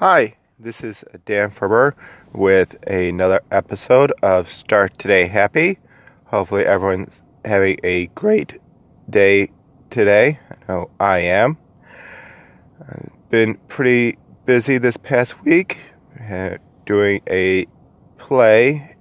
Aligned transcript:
Hi, 0.00 0.36
this 0.60 0.84
is 0.84 1.02
Dan 1.26 1.50
Ferber 1.50 1.96
with 2.32 2.80
another 2.88 3.40
episode 3.50 4.12
of 4.22 4.48
Start 4.48 4.96
Today 4.96 5.26
Happy. 5.26 5.80
Hopefully, 6.26 6.64
everyone's 6.64 7.20
having 7.44 7.80
a 7.82 8.06
great 8.14 8.60
day 9.10 9.50
today. 9.90 10.38
I 10.52 10.72
know 10.72 10.90
I 11.00 11.18
am. 11.18 11.58
I've 12.80 13.10
been 13.28 13.56
pretty 13.66 14.18
busy 14.46 14.78
this 14.78 14.96
past 14.96 15.42
week 15.42 15.78
doing 16.86 17.20
a 17.28 17.66
play 18.18 18.94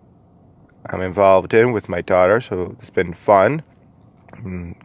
I'm 0.87 1.01
involved 1.01 1.53
in 1.53 1.73
with 1.73 1.89
my 1.89 2.01
daughter, 2.01 2.41
so 2.41 2.75
it's 2.79 2.89
been 2.89 3.13
fun. 3.13 3.61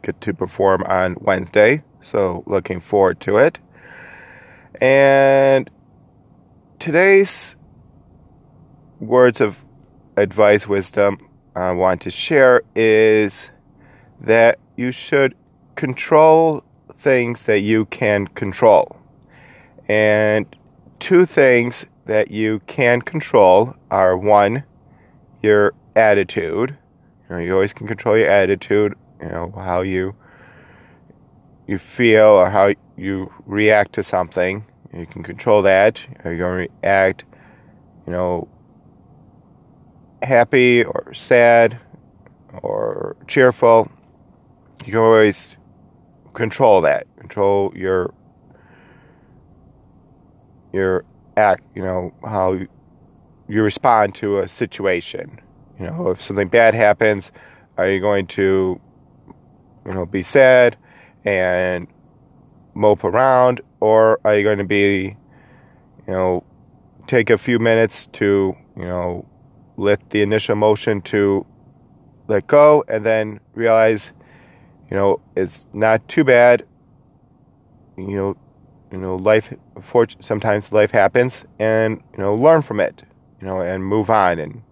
Get 0.03 0.21
to 0.21 0.35
perform 0.35 0.83
on 0.83 1.17
Wednesday, 1.23 1.85
so 2.03 2.45
looking 2.47 2.81
forward 2.81 3.19
to 3.21 3.39
it. 3.39 3.61
And 4.79 5.71
today's 6.83 7.55
words 8.99 9.41
of 9.41 9.65
advice, 10.17 10.67
wisdom 10.67 11.17
I 11.55 11.71
want 11.71 12.01
to 12.01 12.11
share 12.11 12.63
is 12.75 13.51
that 14.21 14.59
you 14.77 14.91
should 14.91 15.37
control 15.77 16.65
things 16.99 17.45
that 17.45 17.61
you 17.61 17.85
can 17.85 18.27
control. 18.27 18.97
And 19.87 20.45
two 20.99 21.25
things 21.25 21.87
that 22.07 22.33
you 22.33 22.59
can 22.67 23.01
control 23.01 23.77
are 23.89 24.17
one, 24.17 24.65
your 25.41 25.75
attitude. 25.95 26.77
You 27.31 27.37
know, 27.37 27.41
you 27.41 27.55
always 27.55 27.73
can 27.73 27.87
control 27.87 28.19
your 28.19 28.29
attitude, 28.29 28.95
you 29.21 29.29
know, 29.29 29.53
how 29.57 29.83
you 29.83 30.17
you 31.69 31.79
feel 31.79 32.27
or 32.27 32.51
how 32.51 32.75
you 32.97 33.33
react 33.47 33.93
to 33.93 34.03
something. 34.03 34.65
You 34.95 35.07
can 35.07 35.23
control 35.23 35.63
that. 35.63 36.07
Are 36.25 36.33
you 36.33 36.39
going 36.39 36.69
to 36.69 36.73
react, 36.83 37.25
you 38.07 38.13
know, 38.13 38.49
happy 40.23 40.85
or 40.85 41.15
sad 41.15 41.79
or 42.63 43.17
cheerful? 43.27 43.91
You 44.85 44.93
can 44.93 45.01
always 45.01 45.57
control 46.35 46.83
that. 46.83 47.07
Control 47.19 47.73
your 47.75 48.13
your 50.73 51.05
act, 51.37 51.65
you 51.75 51.83
know, 51.83 52.13
how 52.25 52.59
you 53.49 53.63
respond 53.63 54.15
to 54.17 54.39
a 54.39 54.49
situation. 54.49 55.41
You 55.79 55.87
know, 55.87 56.11
if 56.11 56.23
something 56.23 56.49
bad 56.49 56.75
happens, 56.75 57.33
are 57.77 57.89
you 57.89 58.01
going 58.01 58.27
to, 58.29 58.81
you 59.87 59.95
know, 59.95 60.07
be 60.07 60.23
sad 60.23 60.77
and 61.25 61.87
mope 62.75 63.05
around, 63.05 63.61
or 63.81 64.21
are 64.25 64.37
you 64.37 64.43
going 64.43 64.59
to 64.59 64.65
be, 64.65 65.17
you 66.07 66.13
know, 66.13 66.45
take 67.07 67.31
a 67.31 67.39
few 67.39 67.59
minutes 67.59 68.07
to, 68.09 68.57
you 68.77 68.85
know, 68.85 69.27
let 69.77 70.11
the 70.11 70.23
initial 70.23 70.53
emotion 70.53 71.01
to 71.03 71.47
let 72.29 72.47
go, 72.47 72.85
and 72.89 73.05
then 73.05 73.41
realize, 73.55 74.13
you 74.91 74.97
know, 74.97 75.21
it's 75.35 75.67
not 75.73 76.07
too 76.09 76.25
bad. 76.25 76.67
You 77.97 78.17
know, 78.17 78.37
you 78.91 78.99
know, 78.99 79.17
life. 79.17 79.53
Sometimes 80.21 80.73
life 80.73 80.93
happens, 80.93 81.45
and 81.59 82.03
you 82.13 82.19
know, 82.19 82.35
learn 82.35 82.63
from 82.63 82.81
it. 82.81 83.03
You 83.41 83.47
know, 83.49 83.61
and 83.61 83.85
move 83.85 84.09
on 84.09 84.39
and 84.39 84.63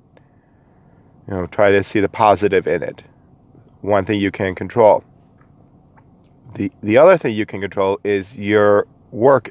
you 1.27 1.35
know, 1.35 1.47
try 1.47 1.71
to 1.71 1.83
see 1.83 2.01
the 2.01 2.09
positive 2.09 2.67
in 2.67 2.83
it. 2.83 3.03
One 3.81 4.05
thing 4.05 4.21
you 4.21 4.31
can 4.31 4.55
control. 4.55 5.05
The 6.55 6.73
the 6.83 6.97
other 6.97 7.17
thing 7.17 7.35
you 7.35 7.47
can 7.47 7.61
control 7.61 7.99
is 8.05 8.37
your 8.37 8.87
work 9.11 9.51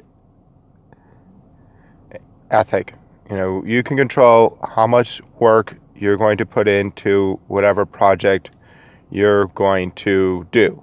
ethic. 2.50 2.94
You 3.28 3.36
know, 3.36 3.64
you 3.64 3.82
can 3.82 3.96
control 3.96 4.58
how 4.74 4.86
much 4.86 5.20
work 5.38 5.76
you're 5.94 6.16
going 6.16 6.38
to 6.38 6.46
put 6.46 6.66
into 6.66 7.40
whatever 7.46 7.86
project 7.86 8.50
you're 9.10 9.46
going 9.46 9.92
to 9.92 10.46
do. 10.50 10.82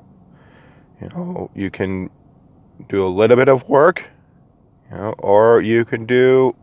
You 1.02 1.09
know, 1.09 1.52
you 1.53 1.69
can 1.69 2.09
do 2.90 3.06
a 3.06 3.09
little 3.09 3.38
bit 3.38 3.50
of 3.50 3.68
work, 3.68 4.06
you 4.90 4.97
know, 4.97 5.16
or 5.18 5.62
you 5.62 5.86
can 5.86 6.06
do 6.06 6.56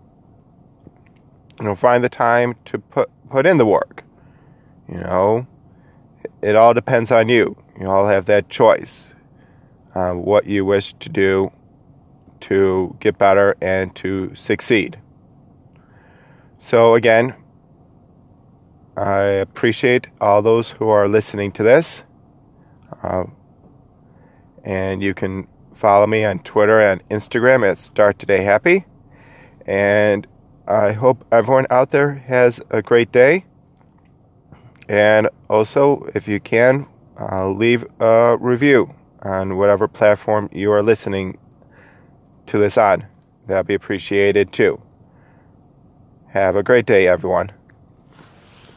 you 1.59 1.67
know, 1.67 1.75
find 1.75 2.03
the 2.03 2.09
time 2.09 2.55
to 2.65 2.79
put 2.79 3.11
put 3.31 3.47
in 3.47 3.59
the 3.59 3.67
work. 3.67 4.05
You 4.89 5.01
know, 5.01 5.47
it 6.43 6.57
all 6.57 6.75
depends 6.75 7.11
on 7.11 7.29
you. 7.29 7.57
You 7.81 7.91
all 7.91 8.07
have 8.07 8.27
that 8.27 8.49
choice. 8.49 9.07
Uh, 9.95 10.13
what 10.13 10.47
you 10.47 10.65
wish 10.65 10.93
to 10.95 11.09
do 11.09 11.53
to 12.41 12.97
get 13.01 13.17
better 13.17 13.57
and 13.61 13.95
to 13.95 14.35
succeed. 14.35 14.99
So, 16.59 16.95
again, 16.95 17.35
I 18.97 19.21
appreciate 19.21 20.09
all 20.21 20.43
those 20.43 20.71
who 20.71 20.89
are 20.89 21.07
listening 21.07 21.53
to 21.53 21.63
this. 21.63 22.03
Uh, 23.03 23.25
and 24.65 25.03
you 25.03 25.15
can 25.15 25.47
follow 25.73 26.07
me 26.07 26.25
on 26.25 26.39
Twitter 26.41 26.81
and 26.81 27.07
Instagram 27.09 27.69
at 27.69 27.79
Start 27.79 28.19
Today 28.19 28.43
Happy. 28.43 28.87
And 29.67 30.27
I 30.67 30.93
hope 30.93 31.25
everyone 31.31 31.67
out 31.71 31.91
there 31.91 32.15
has 32.15 32.61
a 32.71 32.83
great 32.83 33.13
day. 33.13 33.45
And 34.89 35.29
also, 35.49 36.09
if 36.15 36.27
you 36.27 36.41
can, 36.41 36.87
uh, 37.19 37.49
leave 37.49 37.87
a 38.01 38.37
review 38.41 38.95
on 39.25 39.57
whatever 39.57 39.89
platform 39.89 40.49
you 40.53 40.71
are 40.73 40.83
listening 40.83 41.39
to 42.47 42.59
this 42.59 42.77
on. 42.77 43.07
That'd 43.47 43.67
be 43.67 43.75
appreciated 43.75 44.53
too. 44.53 44.81
Have 46.29 46.57
a 46.57 46.63
great 46.63 46.87
day, 46.87 47.07
everyone. 47.07 47.53